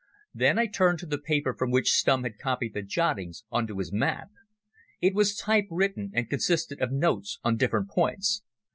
Then 0.33 0.57
I 0.57 0.65
turned 0.65 0.97
to 0.97 1.05
the 1.05 1.19
paper 1.21 1.53
from 1.53 1.69
which 1.69 1.91
Stumm 1.91 2.23
had 2.23 2.39
copied 2.39 2.73
the 2.73 2.81
jottings 2.81 3.43
on 3.51 3.67
to 3.67 3.77
his 3.77 3.93
map. 3.93 4.29
It 4.99 5.13
was 5.13 5.35
typewritten, 5.35 6.09
and 6.15 6.27
consisted 6.27 6.81
of 6.81 6.91
notes 6.91 7.37
on 7.43 7.55
different 7.57 7.87
points. 7.91 8.41